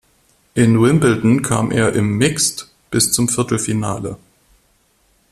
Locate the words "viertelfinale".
3.29-4.17